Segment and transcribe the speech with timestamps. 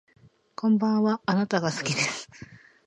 [0.55, 2.27] こんばんはあなたが好きです